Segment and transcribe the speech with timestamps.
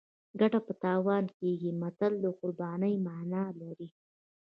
[0.39, 3.89] ګټه په تاوان کېږي متل د قربانۍ مانا لري